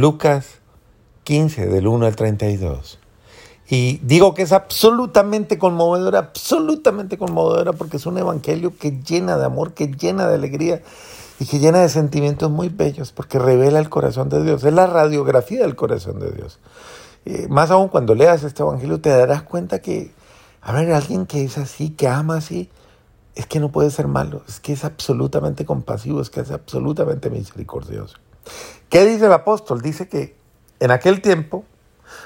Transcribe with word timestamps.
Lucas 0.00 0.60
15, 1.24 1.66
del 1.66 1.86
1 1.86 2.06
al 2.06 2.16
32. 2.16 2.98
Y 3.68 3.98
digo 3.98 4.32
que 4.32 4.42
es 4.42 4.52
absolutamente 4.52 5.58
conmovedora, 5.58 6.18
absolutamente 6.18 7.18
conmovedora, 7.18 7.74
porque 7.74 7.98
es 7.98 8.06
un 8.06 8.16
evangelio 8.16 8.76
que 8.76 8.92
llena 9.02 9.36
de 9.36 9.44
amor, 9.44 9.74
que 9.74 9.88
llena 9.88 10.26
de 10.26 10.36
alegría 10.36 10.80
y 11.38 11.44
que 11.44 11.58
llena 11.58 11.80
de 11.80 11.90
sentimientos 11.90 12.50
muy 12.50 12.70
bellos, 12.70 13.12
porque 13.12 13.38
revela 13.38 13.78
el 13.78 13.90
corazón 13.90 14.30
de 14.30 14.42
Dios. 14.42 14.64
Es 14.64 14.72
la 14.72 14.86
radiografía 14.86 15.60
del 15.60 15.76
corazón 15.76 16.18
de 16.18 16.32
Dios. 16.32 16.58
Eh, 17.26 17.46
más 17.50 17.70
aún 17.70 17.88
cuando 17.88 18.14
leas 18.14 18.42
este 18.42 18.62
evangelio 18.62 19.02
te 19.02 19.10
darás 19.10 19.42
cuenta 19.42 19.80
que, 19.80 20.12
a 20.62 20.72
ver, 20.72 20.90
alguien 20.92 21.26
que 21.26 21.44
es 21.44 21.58
así, 21.58 21.90
que 21.90 22.08
ama 22.08 22.38
así, 22.38 22.70
es 23.34 23.46
que 23.46 23.60
no 23.60 23.70
puede 23.70 23.90
ser 23.90 24.08
malo, 24.08 24.42
es 24.48 24.60
que 24.60 24.72
es 24.72 24.82
absolutamente 24.82 25.66
compasivo, 25.66 26.22
es 26.22 26.30
que 26.30 26.40
es 26.40 26.50
absolutamente 26.50 27.28
misericordioso. 27.28 28.16
¿Qué 28.88 29.04
dice 29.04 29.26
el 29.26 29.32
apóstol? 29.32 29.82
Dice 29.82 30.08
que 30.08 30.36
en 30.80 30.90
aquel 30.90 31.22
tiempo 31.22 31.64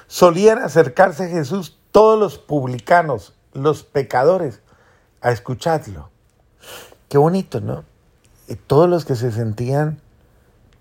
solían 0.06 0.58
acercarse 0.58 1.24
a 1.24 1.28
Jesús 1.28 1.78
todos 1.92 2.18
los 2.18 2.38
publicanos, 2.38 3.34
los 3.52 3.82
pecadores, 3.82 4.60
a 5.20 5.30
escucharlo. 5.30 6.10
Qué 7.08 7.18
bonito, 7.18 7.60
¿no? 7.60 7.84
Y 8.48 8.56
todos 8.56 8.88
los 8.88 9.04
que 9.04 9.14
se 9.14 9.30
sentían 9.32 10.00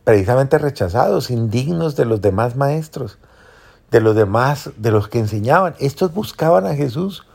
precisamente 0.03 0.57
rechazados, 0.57 1.29
indignos 1.29 1.95
de 1.95 2.05
los 2.05 2.21
demás 2.21 2.55
maestros, 2.55 3.17
de 3.91 4.01
los 4.01 4.15
demás, 4.15 4.71
de 4.77 4.91
los 4.91 5.07
que 5.07 5.19
enseñaban. 5.19 5.75
Estos 5.79 6.13
buscaban 6.13 6.65
a 6.65 6.75
Jesús 6.75 7.25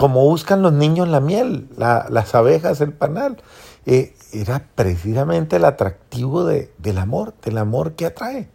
como 0.00 0.24
buscan 0.24 0.62
los 0.62 0.72
niños 0.72 1.08
la 1.08 1.20
miel, 1.20 1.68
las 1.76 2.34
abejas 2.34 2.80
el 2.80 2.94
panal. 2.94 3.36
Eh, 3.84 4.14
era 4.32 4.64
precisamente 4.74 5.56
el 5.56 5.66
atractivo 5.66 6.46
de, 6.46 6.72
del 6.78 6.96
amor, 6.96 7.34
del 7.42 7.58
amor 7.58 7.92
que 7.92 8.06
atrae. 8.06 8.48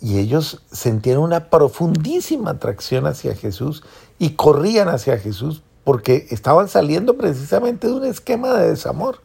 Y 0.00 0.18
ellos 0.18 0.62
sentían 0.72 1.18
una 1.18 1.50
profundísima 1.50 2.52
atracción 2.52 3.06
hacia 3.06 3.34
Jesús 3.34 3.84
y 4.18 4.36
corrían 4.36 4.88
hacia 4.88 5.18
Jesús 5.18 5.62
porque 5.84 6.28
estaban 6.30 6.66
saliendo 6.66 7.18
precisamente 7.18 7.86
de 7.86 7.92
un 7.92 8.06
esquema 8.06 8.54
de 8.54 8.70
desamor. 8.70 9.20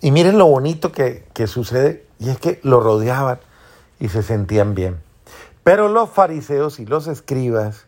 Y 0.00 0.10
miren 0.10 0.38
lo 0.38 0.46
bonito 0.46 0.90
que, 0.90 1.24
que 1.34 1.46
sucede, 1.46 2.04
y 2.18 2.30
es 2.30 2.38
que 2.38 2.58
lo 2.64 2.80
rodeaban 2.80 3.38
y 4.00 4.08
se 4.08 4.24
sentían 4.24 4.74
bien. 4.74 5.00
Pero 5.62 5.88
los 5.88 6.10
fariseos 6.10 6.80
y 6.80 6.86
los 6.86 7.06
escribas 7.06 7.86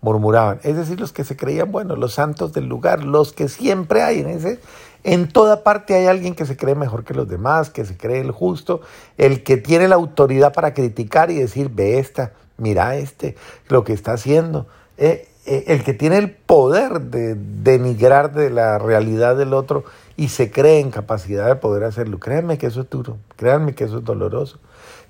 murmuraban, 0.00 0.60
es 0.62 0.76
decir, 0.76 1.00
los 1.00 1.12
que 1.12 1.24
se 1.24 1.36
creían 1.36 1.72
buenos, 1.72 1.98
los 1.98 2.14
santos 2.14 2.52
del 2.52 2.66
lugar, 2.66 3.02
los 3.02 3.32
que 3.32 3.48
siempre 3.48 4.02
hay 4.02 4.20
en 4.20 4.28
ese, 4.28 4.60
en 5.04 5.28
toda 5.28 5.62
parte 5.62 5.94
hay 5.94 6.06
alguien 6.06 6.34
que 6.34 6.46
se 6.46 6.56
cree 6.56 6.74
mejor 6.74 7.04
que 7.04 7.14
los 7.14 7.28
demás, 7.28 7.70
que 7.70 7.84
se 7.84 7.96
cree 7.96 8.20
el 8.20 8.30
justo, 8.30 8.80
el 9.16 9.42
que 9.42 9.56
tiene 9.56 9.88
la 9.88 9.94
autoridad 9.94 10.52
para 10.52 10.74
criticar 10.74 11.30
y 11.30 11.34
decir, 11.34 11.70
ve 11.72 11.98
esta, 11.98 12.32
mira 12.56 12.96
este, 12.96 13.36
lo 13.68 13.84
que 13.84 13.92
está 13.92 14.12
haciendo. 14.12 14.66
Eh, 14.96 15.28
eh, 15.46 15.64
el 15.68 15.82
que 15.82 15.94
tiene 15.94 16.18
el 16.18 16.30
poder 16.30 17.00
de 17.00 17.34
denigrar 17.34 18.34
de 18.34 18.50
la 18.50 18.78
realidad 18.78 19.36
del 19.36 19.54
otro 19.54 19.84
y 20.16 20.28
se 20.28 20.50
cree 20.50 20.80
en 20.80 20.90
capacidad 20.90 21.46
de 21.46 21.56
poder 21.56 21.84
hacerlo. 21.84 22.18
Créanme 22.18 22.58
que 22.58 22.66
eso 22.66 22.82
es 22.82 22.90
duro, 22.90 23.16
créanme 23.36 23.74
que 23.74 23.84
eso 23.84 23.98
es 23.98 24.04
doloroso. 24.04 24.58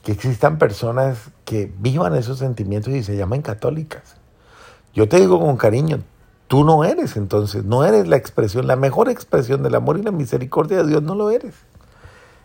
Que 0.05 0.13
existan 0.13 0.59
personas 0.59 1.19
que 1.45 1.73
vivan 1.79 2.15
esos 2.15 2.39
sentimientos 2.39 2.93
y 2.93 3.03
se 3.03 3.17
llaman 3.17 3.43
católicas. 3.43 4.18
Yo 4.95 5.09
te 5.09 5.19
digo 5.19 5.39
con 5.41 5.57
cariño, 5.57 6.03
tú 6.49 6.65
no 6.65 6.85
eres 6.85 7.17
entonces, 7.17 7.65
no 7.65 7.85
eres 7.85 8.09
la 8.09 8.17
expresión, 8.17 8.67
la 8.67 8.77
mejor 8.77 9.09
expresión 9.09 9.63
del 9.63 9.75
amor 9.75 9.99
y 9.99 10.03
la 10.03 10.11
misericordia 10.11 10.79
de 10.79 10.89
Dios, 10.89 11.03
no 11.03 11.15
lo 11.15 11.31
eres. 11.31 11.55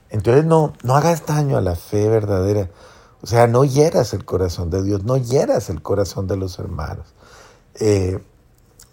Entonces 0.10 0.46
no, 0.46 0.74
no 0.84 0.96
hagas 0.96 1.26
daño 1.26 1.58
a 1.58 1.62
la 1.62 1.76
fe 1.76 2.08
verdadera. 2.08 2.70
O 3.22 3.28
sea, 3.28 3.48
no 3.48 3.64
hieras 3.64 4.14
el 4.14 4.26
corazón 4.26 4.70
de 4.70 4.84
Dios, 4.84 5.04
no 5.04 5.18
hieras 5.18 5.70
el 5.70 5.82
corazón 5.82 6.28
de 6.28 6.38
los 6.38 6.60
hermanos. 6.60 7.08
Eh, 7.76 8.24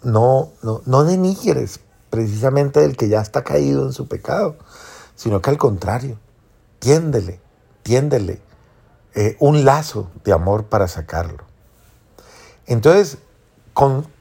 no, 0.01 0.51
no, 0.63 0.81
no 0.85 1.03
denigres 1.03 1.81
precisamente 2.09 2.83
el 2.83 2.97
que 2.97 3.09
ya 3.09 3.21
está 3.21 3.43
caído 3.43 3.85
en 3.85 3.93
su 3.93 4.07
pecado, 4.07 4.57
sino 5.15 5.41
que 5.41 5.49
al 5.49 5.57
contrario, 5.57 6.17
tiéndele, 6.79 7.39
tiéndele 7.83 8.41
eh, 9.13 9.35
un 9.39 9.65
lazo 9.65 10.09
de 10.23 10.33
amor 10.33 10.65
para 10.65 10.87
sacarlo. 10.87 11.43
Entonces 12.65 13.17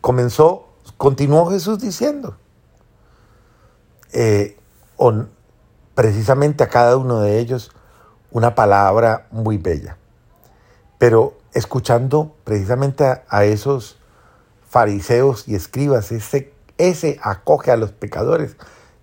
comenzó 0.00 0.70
Continuó 1.00 1.46
Jesús 1.50 1.78
diciendo, 1.78 2.36
eh, 4.12 4.58
precisamente 5.94 6.62
a 6.62 6.68
cada 6.68 6.98
uno 6.98 7.20
de 7.20 7.38
ellos 7.38 7.70
una 8.30 8.54
palabra 8.54 9.26
muy 9.30 9.56
bella, 9.56 9.96
pero 10.98 11.38
escuchando 11.54 12.34
precisamente 12.44 13.22
a, 13.26 13.44
esos 13.44 13.98
fariseos 14.68 15.48
y 15.48 15.54
escribas, 15.54 16.12
ese, 16.12 16.52
ese 16.76 17.18
acoge 17.22 17.70
a 17.70 17.76
los 17.76 17.92
pecadores 17.92 18.56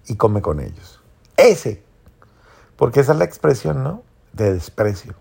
y 0.06 0.17
come 0.17 0.44
con 0.44 0.59
ellos. 0.59 1.01
Ese, 1.35 1.84
porque 2.75 3.00
esa 3.00 3.13
es 3.13 3.17
la 3.17 3.25
expresión, 3.25 3.84
¿no? 3.84 4.03
De 4.34 4.53
desprecio. 4.53 5.16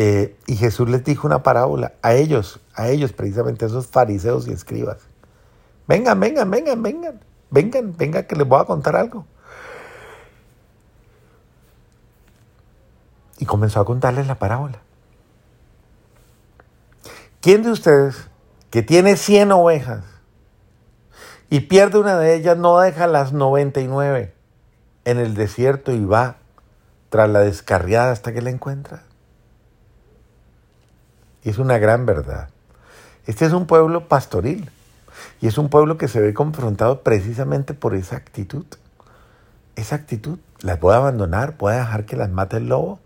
Eh, 0.00 0.36
y 0.46 0.54
Jesús 0.54 0.88
les 0.88 1.02
dijo 1.02 1.26
una 1.26 1.42
parábola 1.42 1.94
a 2.02 2.14
ellos, 2.14 2.60
a 2.72 2.86
ellos 2.86 3.12
precisamente, 3.12 3.64
a 3.64 3.68
esos 3.68 3.88
fariseos 3.88 4.46
y 4.46 4.52
escribas. 4.52 4.98
Vengan, 5.88 6.20
vengan, 6.20 6.48
vengan, 6.48 6.80
vengan, 6.80 7.20
vengan, 7.50 7.96
vengan 7.96 8.24
que 8.24 8.36
les 8.36 8.46
voy 8.46 8.60
a 8.60 8.64
contar 8.64 8.94
algo. 8.94 9.26
Y 13.38 13.44
comenzó 13.44 13.80
a 13.80 13.84
contarles 13.84 14.28
la 14.28 14.36
parábola. 14.36 14.78
¿Quién 17.40 17.64
de 17.64 17.72
ustedes 17.72 18.28
que 18.70 18.84
tiene 18.84 19.16
100 19.16 19.50
ovejas 19.50 20.04
y 21.50 21.58
pierde 21.58 21.98
una 21.98 22.16
de 22.16 22.36
ellas 22.36 22.56
no 22.56 22.78
deja 22.78 23.08
las 23.08 23.32
99 23.32 24.32
en 25.06 25.18
el 25.18 25.34
desierto 25.34 25.90
y 25.90 26.04
va 26.04 26.36
tras 27.08 27.28
la 27.28 27.40
descarriada 27.40 28.12
hasta 28.12 28.32
que 28.32 28.42
la 28.42 28.50
encuentra? 28.50 29.07
Y 31.44 31.50
es 31.50 31.58
una 31.58 31.78
gran 31.78 32.06
verdad. 32.06 32.48
Este 33.26 33.44
es 33.44 33.52
un 33.52 33.66
pueblo 33.66 34.08
pastoril 34.08 34.70
y 35.40 35.46
es 35.46 35.58
un 35.58 35.68
pueblo 35.68 35.98
que 35.98 36.08
se 36.08 36.20
ve 36.20 36.34
confrontado 36.34 37.02
precisamente 37.02 37.74
por 37.74 37.94
esa 37.94 38.16
actitud. 38.16 38.64
Esa 39.76 39.96
actitud, 39.96 40.38
las 40.60 40.80
voy 40.80 40.94
a 40.94 40.96
abandonar, 40.96 41.56
voy 41.58 41.74
a 41.74 41.76
dejar 41.76 42.04
que 42.04 42.16
las 42.16 42.30
mate 42.30 42.56
el 42.56 42.68
lobo, 42.68 43.00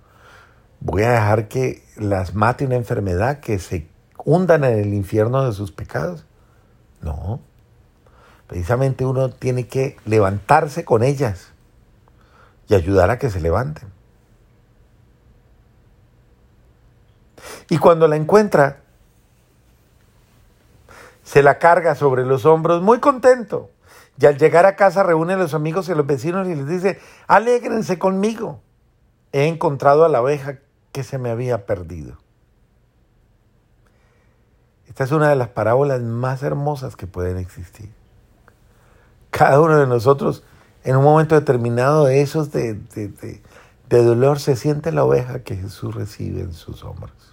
voy 0.80 1.02
a 1.02 1.10
dejar 1.10 1.48
que 1.48 1.84
las 1.96 2.34
mate 2.34 2.64
una 2.64 2.76
enfermedad, 2.76 3.40
que 3.40 3.58
se 3.58 3.88
hundan 4.24 4.64
en 4.64 4.78
el 4.78 4.94
infierno 4.94 5.44
de 5.44 5.52
sus 5.52 5.72
pecados. 5.72 6.24
No, 7.02 7.40
precisamente 8.46 9.04
uno 9.04 9.30
tiene 9.30 9.66
que 9.66 9.96
levantarse 10.04 10.84
con 10.84 11.02
ellas 11.02 11.48
y 12.68 12.74
ayudar 12.74 13.10
a 13.10 13.18
que 13.18 13.28
se 13.28 13.40
levanten. 13.40 13.88
Y 17.72 17.78
cuando 17.78 18.06
la 18.06 18.16
encuentra, 18.16 18.80
se 21.24 21.42
la 21.42 21.58
carga 21.58 21.94
sobre 21.94 22.26
los 22.26 22.44
hombros 22.44 22.82
muy 22.82 23.00
contento. 23.00 23.70
Y 24.20 24.26
al 24.26 24.36
llegar 24.36 24.66
a 24.66 24.76
casa 24.76 25.02
reúne 25.02 25.32
a 25.32 25.36
los 25.38 25.54
amigos 25.54 25.88
y 25.88 25.92
a 25.92 25.94
los 25.94 26.06
vecinos 26.06 26.46
y 26.48 26.54
les 26.54 26.68
dice, 26.68 27.00
alégrense 27.28 27.98
conmigo. 27.98 28.60
He 29.32 29.46
encontrado 29.46 30.04
a 30.04 30.10
la 30.10 30.20
oveja 30.20 30.58
que 30.92 31.02
se 31.02 31.16
me 31.16 31.30
había 31.30 31.64
perdido. 31.64 32.18
Esta 34.86 35.04
es 35.04 35.10
una 35.10 35.30
de 35.30 35.36
las 35.36 35.48
parábolas 35.48 36.02
más 36.02 36.42
hermosas 36.42 36.94
que 36.94 37.06
pueden 37.06 37.38
existir. 37.38 37.90
Cada 39.30 39.58
uno 39.62 39.78
de 39.78 39.86
nosotros, 39.86 40.44
en 40.84 40.96
un 40.96 41.04
momento 41.04 41.36
determinado 41.36 42.04
de 42.04 42.20
esos 42.20 42.52
de, 42.52 42.74
de 42.74 44.04
dolor, 44.04 44.40
se 44.40 44.56
siente 44.56 44.92
la 44.92 45.04
oveja 45.04 45.42
que 45.42 45.56
Jesús 45.56 45.94
recibe 45.94 46.42
en 46.42 46.52
sus 46.52 46.84
hombros. 46.84 47.32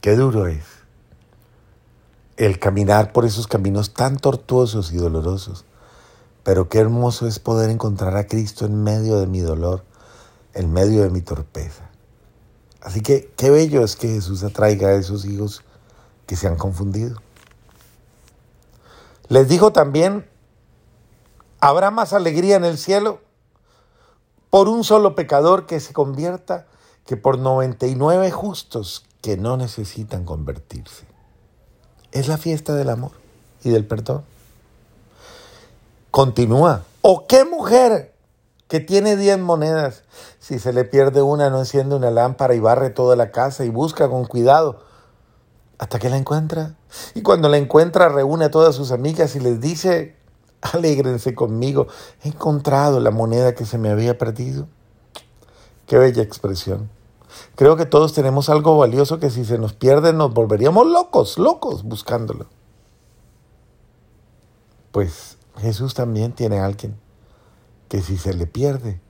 Qué 0.00 0.16
duro 0.16 0.46
es 0.46 0.64
el 2.38 2.58
caminar 2.58 3.12
por 3.12 3.26
esos 3.26 3.46
caminos 3.46 3.92
tan 3.92 4.16
tortuosos 4.16 4.92
y 4.92 4.96
dolorosos. 4.96 5.66
Pero 6.42 6.70
qué 6.70 6.78
hermoso 6.78 7.26
es 7.26 7.38
poder 7.38 7.68
encontrar 7.68 8.16
a 8.16 8.26
Cristo 8.26 8.64
en 8.64 8.82
medio 8.82 9.20
de 9.20 9.26
mi 9.26 9.40
dolor, 9.40 9.84
en 10.54 10.72
medio 10.72 11.02
de 11.02 11.10
mi 11.10 11.20
torpeza. 11.20 11.90
Así 12.80 13.02
que 13.02 13.30
qué 13.36 13.50
bello 13.50 13.84
es 13.84 13.94
que 13.94 14.08
Jesús 14.08 14.42
atraiga 14.42 14.88
a 14.88 14.94
esos 14.94 15.26
hijos 15.26 15.62
que 16.24 16.34
se 16.34 16.46
han 16.46 16.56
confundido. 16.56 17.20
Les 19.28 19.48
dijo 19.48 19.70
también, 19.70 20.26
habrá 21.60 21.90
más 21.90 22.14
alegría 22.14 22.56
en 22.56 22.64
el 22.64 22.78
cielo 22.78 23.20
por 24.48 24.66
un 24.70 24.82
solo 24.82 25.14
pecador 25.14 25.66
que 25.66 25.78
se 25.78 25.92
convierta 25.92 26.66
que 27.04 27.18
por 27.18 27.38
99 27.38 28.30
justos 28.30 29.04
que 29.20 29.36
no 29.36 29.56
necesitan 29.56 30.24
convertirse. 30.24 31.04
Es 32.12 32.28
la 32.28 32.38
fiesta 32.38 32.74
del 32.74 32.90
amor 32.90 33.12
y 33.62 33.70
del 33.70 33.86
perdón. 33.86 34.24
Continúa. 36.10 36.84
¿O 37.02 37.26
qué 37.26 37.44
mujer 37.44 38.10
que 38.70 38.78
tiene 38.78 39.16
diez 39.16 39.36
monedas. 39.36 40.04
Si 40.38 40.60
se 40.60 40.72
le 40.72 40.84
pierde 40.84 41.22
una, 41.22 41.50
no 41.50 41.58
enciende 41.58 41.96
una 41.96 42.12
lámpara 42.12 42.54
y 42.54 42.60
barre 42.60 42.90
toda 42.90 43.16
la 43.16 43.32
casa 43.32 43.64
y 43.64 43.68
busca 43.68 44.08
con 44.08 44.24
cuidado 44.24 44.80
hasta 45.76 45.98
que 45.98 46.08
la 46.08 46.16
encuentra. 46.16 46.76
Y 47.14 47.22
cuando 47.22 47.48
la 47.48 47.56
encuentra, 47.56 48.08
reúne 48.08 48.44
a 48.44 48.50
todas 48.50 48.76
sus 48.76 48.92
amigas 48.92 49.34
y 49.34 49.40
les 49.40 49.60
dice, 49.60 50.14
alégrense 50.60 51.34
conmigo, 51.34 51.88
he 52.22 52.28
encontrado 52.28 53.00
la 53.00 53.10
moneda 53.10 53.56
que 53.56 53.66
se 53.66 53.76
me 53.76 53.90
había 53.90 54.16
perdido. 54.18 54.68
Qué 55.86 55.98
bella 55.98 56.22
expresión. 56.22 56.88
Creo 57.54 57.76
que 57.76 57.86
todos 57.86 58.12
tenemos 58.12 58.48
algo 58.48 58.78
valioso 58.78 59.18
que 59.18 59.30
si 59.30 59.44
se 59.44 59.58
nos 59.58 59.72
pierde 59.72 60.12
nos 60.12 60.32
volveríamos 60.32 60.86
locos, 60.86 61.38
locos 61.38 61.82
buscándolo. 61.82 62.46
Pues 64.92 65.38
Jesús 65.58 65.94
también 65.94 66.32
tiene 66.32 66.58
alguien 66.60 66.98
que 67.88 68.00
si 68.02 68.16
se 68.16 68.34
le 68.34 68.46
pierde, 68.46 69.00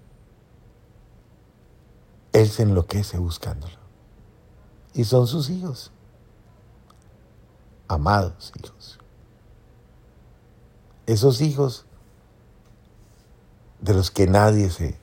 Él 2.33 2.49
se 2.49 2.63
enloquece 2.63 3.19
buscándolo. 3.19 3.75
Y 4.95 5.05
son 5.05 5.27
sus 5.27 5.51
hijos, 5.51 5.93
amados 7.89 8.53
hijos. 8.63 8.99
Esos 11.07 11.41
hijos 11.41 11.87
de 13.81 13.95
los 13.95 14.11
que 14.11 14.27
nadie 14.27 14.71
se 14.71 14.99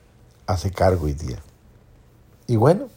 hace 0.46 0.70
cargo 0.70 1.06
hoy 1.06 1.14
día. 1.14 1.42
Y 2.46 2.56
bueno, 2.56 2.88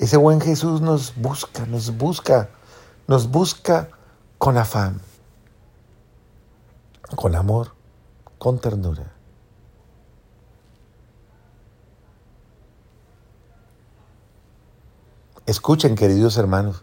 ese 0.00 0.16
buen 0.16 0.40
Jesús 0.40 0.80
nos 0.80 1.14
busca, 1.14 1.66
nos 1.66 1.98
busca, 1.98 2.48
nos 3.06 3.30
busca 3.30 3.90
con 4.38 4.56
afán, 4.56 5.02
con 7.16 7.36
amor, 7.36 7.74
con 8.38 8.58
ternura. 8.58 9.12
Escuchen, 15.44 15.96
queridos 15.96 16.38
hermanos, 16.38 16.82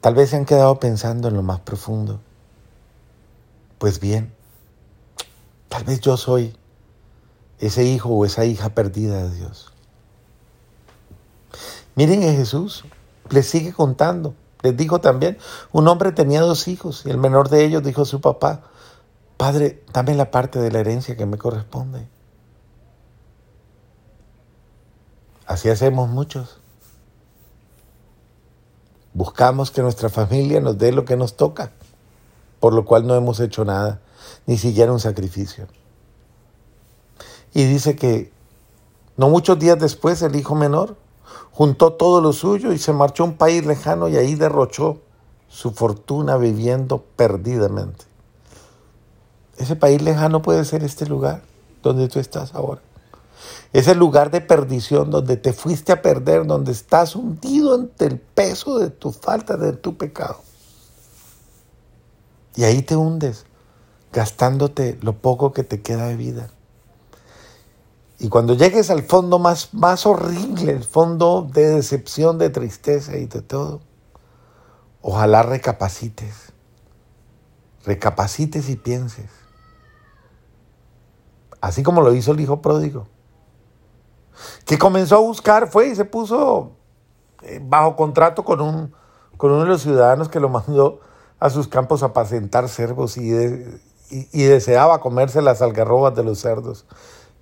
tal 0.00 0.16
vez 0.16 0.30
se 0.30 0.36
han 0.36 0.44
quedado 0.44 0.80
pensando 0.80 1.28
en 1.28 1.34
lo 1.34 1.44
más 1.44 1.60
profundo. 1.60 2.20
Pues 3.78 4.00
bien, 4.00 4.34
tal 5.68 5.84
vez 5.84 6.00
yo 6.00 6.16
soy 6.16 6.58
ese 7.60 7.84
hijo 7.84 8.08
o 8.08 8.24
esa 8.24 8.44
hija 8.44 8.70
perdida 8.70 9.22
de 9.22 9.36
Dios. 9.36 9.75
Miren 11.96 12.20
que 12.20 12.32
Jesús 12.34 12.84
les 13.30 13.48
sigue 13.48 13.72
contando. 13.72 14.34
Les 14.62 14.76
dijo 14.76 15.00
también, 15.00 15.38
un 15.72 15.88
hombre 15.88 16.12
tenía 16.12 16.42
dos 16.42 16.68
hijos 16.68 17.02
y 17.04 17.10
el 17.10 17.18
menor 17.18 17.48
de 17.48 17.64
ellos 17.64 17.82
dijo 17.82 18.02
a 18.02 18.06
su 18.06 18.20
papá, 18.20 18.62
Padre, 19.36 19.82
dame 19.92 20.14
la 20.14 20.30
parte 20.30 20.58
de 20.58 20.70
la 20.70 20.80
herencia 20.80 21.16
que 21.16 21.26
me 21.26 21.38
corresponde. 21.38 22.06
Así 25.46 25.68
hacemos 25.68 26.08
muchos. 26.08 26.58
Buscamos 29.14 29.70
que 29.70 29.82
nuestra 29.82 30.08
familia 30.08 30.60
nos 30.60 30.76
dé 30.76 30.92
lo 30.92 31.04
que 31.04 31.16
nos 31.16 31.36
toca, 31.36 31.72
por 32.60 32.74
lo 32.74 32.84
cual 32.84 33.06
no 33.06 33.14
hemos 33.14 33.40
hecho 33.40 33.64
nada, 33.64 34.00
ni 34.46 34.58
siquiera 34.58 34.92
un 34.92 35.00
sacrificio. 35.00 35.68
Y 37.54 37.64
dice 37.64 37.96
que 37.96 38.32
no 39.16 39.30
muchos 39.30 39.58
días 39.58 39.78
después 39.78 40.20
el 40.20 40.36
hijo 40.36 40.54
menor 40.54 40.96
juntó 41.52 41.92
todo 41.92 42.20
lo 42.20 42.32
suyo 42.32 42.72
y 42.72 42.78
se 42.78 42.92
marchó 42.92 43.22
a 43.22 43.26
un 43.26 43.36
país 43.36 43.64
lejano 43.64 44.08
y 44.08 44.16
ahí 44.16 44.34
derrochó 44.34 45.00
su 45.48 45.72
fortuna 45.72 46.36
viviendo 46.36 47.04
perdidamente. 47.16 48.04
Ese 49.56 49.76
país 49.76 50.02
lejano 50.02 50.42
puede 50.42 50.64
ser 50.64 50.84
este 50.84 51.06
lugar 51.06 51.42
donde 51.82 52.08
tú 52.08 52.18
estás 52.18 52.54
ahora. 52.54 52.82
Ese 53.72 53.94
lugar 53.94 54.30
de 54.30 54.40
perdición 54.40 55.10
donde 55.10 55.36
te 55.36 55.52
fuiste 55.52 55.92
a 55.92 56.02
perder, 56.02 56.46
donde 56.46 56.72
estás 56.72 57.16
hundido 57.16 57.74
ante 57.74 58.06
el 58.06 58.18
peso 58.18 58.78
de 58.78 58.90
tu 58.90 59.12
falta, 59.12 59.56
de 59.56 59.72
tu 59.72 59.96
pecado. 59.96 60.40
Y 62.54 62.64
ahí 62.64 62.82
te 62.82 62.96
hundes, 62.96 63.44
gastándote 64.12 64.98
lo 65.02 65.14
poco 65.14 65.52
que 65.52 65.62
te 65.62 65.82
queda 65.82 66.06
de 66.06 66.16
vida. 66.16 66.50
Y 68.18 68.28
cuando 68.28 68.54
llegues 68.54 68.90
al 68.90 69.02
fondo 69.02 69.38
más, 69.38 69.74
más 69.74 70.06
horrible, 70.06 70.72
el 70.72 70.84
fondo 70.84 71.48
de 71.52 71.66
decepción, 71.68 72.38
de 72.38 72.50
tristeza 72.50 73.16
y 73.16 73.26
de 73.26 73.42
todo, 73.42 73.80
ojalá 75.02 75.42
recapacites, 75.42 76.52
recapacites 77.84 78.70
y 78.70 78.76
pienses. 78.76 79.30
Así 81.60 81.82
como 81.82 82.00
lo 82.00 82.14
hizo 82.14 82.32
el 82.32 82.40
hijo 82.40 82.62
pródigo 82.62 83.06
que 84.64 84.78
comenzó 84.78 85.16
a 85.16 85.20
buscar, 85.20 85.68
fue 85.68 85.88
y 85.88 85.94
se 85.94 86.04
puso 86.04 86.72
eh, 87.42 87.60
bajo 87.62 87.96
contrato 87.96 88.44
con, 88.44 88.60
un, 88.60 88.94
con 89.36 89.52
uno 89.52 89.62
de 89.62 89.68
los 89.68 89.82
ciudadanos 89.82 90.28
que 90.28 90.40
lo 90.40 90.48
mandó 90.48 91.00
a 91.38 91.50
sus 91.50 91.68
campos 91.68 92.02
a 92.02 92.06
apacentar 92.06 92.68
cervos 92.68 93.16
y, 93.16 93.30
y, 94.10 94.42
deseaba 94.44 95.00
comerse 95.00 95.42
las 95.42 95.60
algarrobas 95.60 96.14
de 96.14 96.24
los 96.24 96.38
cerdos 96.38 96.86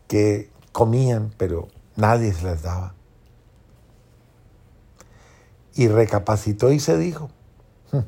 que 0.08 0.50
comían, 0.74 1.32
pero 1.38 1.68
nadie 1.94 2.34
se 2.34 2.42
las 2.42 2.62
daba. 2.62 2.94
Y 5.76 5.86
recapacitó 5.86 6.72
y 6.72 6.80
se 6.80 6.98
dijo, 6.98 7.30
hmm, 7.92 8.00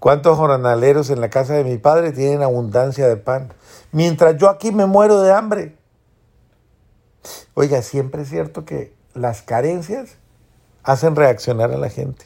¿cuántos 0.00 0.38
jornaleros 0.38 1.10
en 1.10 1.20
la 1.20 1.28
casa 1.28 1.52
de 1.52 1.64
mi 1.64 1.76
padre 1.76 2.12
tienen 2.12 2.42
abundancia 2.42 3.06
de 3.06 3.18
pan? 3.18 3.52
Mientras 3.92 4.38
yo 4.38 4.48
aquí 4.48 4.72
me 4.72 4.86
muero 4.86 5.20
de 5.20 5.32
hambre. 5.32 5.76
Oiga, 7.52 7.82
siempre 7.82 8.22
es 8.22 8.30
cierto 8.30 8.64
que 8.64 8.94
las 9.12 9.42
carencias 9.42 10.16
hacen 10.82 11.14
reaccionar 11.14 11.72
a 11.72 11.76
la 11.76 11.90
gente. 11.90 12.24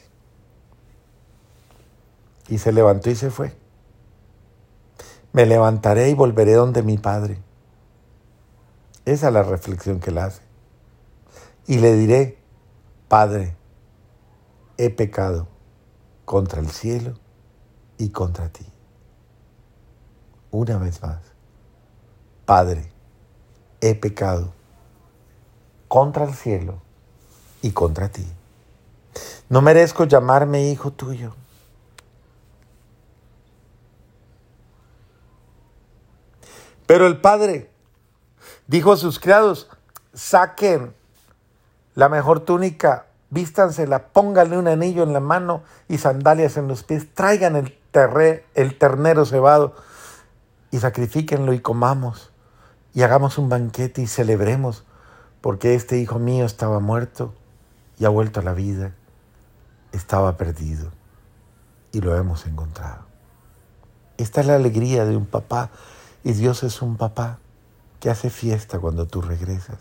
Y 2.47 2.59
se 2.59 2.71
levantó 2.71 3.09
y 3.09 3.15
se 3.15 3.31
fue. 3.31 3.53
Me 5.33 5.45
levantaré 5.45 6.09
y 6.09 6.13
volveré 6.13 6.53
donde 6.53 6.83
mi 6.83 6.97
padre. 6.97 7.41
Esa 9.07 9.27
es 9.27 9.33
la 9.33 9.43
reflexión 9.43 10.01
que 10.01 10.09
él 10.09 10.17
hace. 10.17 10.41
Y 11.65 11.77
le 11.77 11.93
diré, 11.93 12.37
Padre, 13.07 13.55
he 14.75 14.89
pecado 14.89 15.47
contra 16.25 16.59
el 16.59 16.69
cielo 16.69 17.13
y 17.97 18.09
contra 18.09 18.49
ti. 18.49 18.65
Una 20.51 20.77
vez 20.77 21.01
más, 21.01 21.21
Padre, 22.45 22.91
he 23.79 23.95
pecado 23.95 24.51
contra 25.87 26.25
el 26.25 26.33
cielo 26.33 26.81
y 27.61 27.71
contra 27.71 28.09
ti. 28.09 28.27
No 29.47 29.61
merezco 29.61 30.03
llamarme 30.03 30.69
hijo 30.69 30.91
tuyo. 30.91 31.33
Pero 36.85 37.07
el 37.07 37.21
padre 37.21 37.76
dijo 38.67 38.91
a 38.91 38.97
sus 38.97 39.19
criados, 39.19 39.69
saquen 40.13 40.93
la 41.95 42.09
mejor 42.09 42.41
túnica, 42.41 43.07
vístansela, 43.29 44.09
pónganle 44.09 44.57
un 44.57 44.67
anillo 44.67 45.03
en 45.03 45.13
la 45.13 45.19
mano 45.19 45.63
y 45.87 45.97
sandalias 45.97 46.57
en 46.57 46.67
los 46.67 46.83
pies, 46.83 47.13
traigan 47.13 47.55
el, 47.55 47.77
el 48.53 48.77
ternero 48.77 49.25
cebado 49.25 49.75
y 50.69 50.77
sacrifíquenlo 50.77 51.53
y 51.53 51.59
comamos 51.59 52.31
y 52.93 53.01
hagamos 53.03 53.37
un 53.37 53.49
banquete 53.49 54.01
y 54.01 54.07
celebremos 54.07 54.85
porque 55.41 55.75
este 55.75 55.97
hijo 55.97 56.19
mío 56.19 56.45
estaba 56.45 56.79
muerto 56.79 57.33
y 57.97 58.05
ha 58.05 58.09
vuelto 58.09 58.41
a 58.41 58.43
la 58.43 58.53
vida, 58.53 58.93
estaba 59.91 60.37
perdido 60.37 60.91
y 61.91 62.01
lo 62.01 62.15
hemos 62.15 62.45
encontrado. 62.45 63.05
Esta 64.17 64.41
es 64.41 64.47
la 64.47 64.55
alegría 64.55 65.05
de 65.05 65.15
un 65.15 65.25
papá 65.25 65.69
y 66.23 66.33
Dios 66.33 66.63
es 66.63 66.81
un 66.81 66.97
papá 66.97 67.39
que 67.99 68.09
hace 68.09 68.29
fiesta 68.29 68.79
cuando 68.79 69.07
tú 69.07 69.21
regresas. 69.21 69.79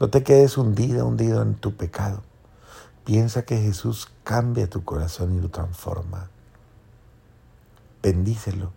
No 0.00 0.10
te 0.10 0.22
quedes 0.22 0.56
hundida, 0.58 1.04
hundido 1.04 1.42
en 1.42 1.54
tu 1.54 1.76
pecado. 1.76 2.22
Piensa 3.04 3.42
que 3.42 3.58
Jesús 3.58 4.08
cambia 4.24 4.68
tu 4.68 4.84
corazón 4.84 5.36
y 5.36 5.40
lo 5.40 5.48
transforma. 5.48 6.30
Bendícelo 8.02 8.72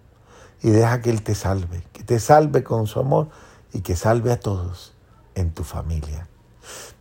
y 0.61 0.69
deja 0.69 1.01
que 1.01 1.09
Él 1.09 1.23
te 1.23 1.35
salve, 1.35 1.83
que 1.91 2.03
te 2.03 2.19
salve 2.19 2.63
con 2.63 2.87
su 2.87 2.99
amor 2.99 3.29
y 3.73 3.81
que 3.81 3.95
salve 3.95 4.31
a 4.31 4.39
todos 4.39 4.93
en 5.35 5.51
tu 5.51 5.63
familia. 5.63 6.27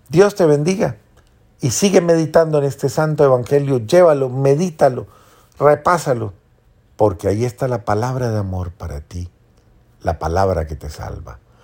Dios 0.09 0.35
te 0.35 0.47
bendiga 0.47 0.97
y 1.61 1.71
sigue 1.71 2.01
meditando 2.01 2.59
en 2.59 2.65
este 2.65 2.89
santo 2.89 3.25
evangelio. 3.25 3.79
Llévalo, 3.79 4.29
medítalo, 4.29 5.07
repásalo, 5.59 6.33
porque 6.97 7.29
ahí 7.29 7.45
está 7.45 7.69
la 7.69 7.85
palabra 7.85 8.31
de 8.31 8.39
amor 8.39 8.73
para 8.73 9.01
ti, 9.01 9.31
la 10.03 10.19
palabra 10.19 10.67
que 10.67 10.77
te 10.77 10.91
salva. 10.91 11.39